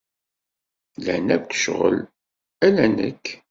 Lan 1.03 1.27
akk 1.35 1.47
ccɣel, 1.57 1.97
ala 2.65 2.85
nekk. 2.97 3.25